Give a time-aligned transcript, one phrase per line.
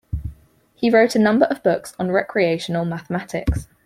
[0.73, 3.67] He wrote a number of books on recreational mathematics.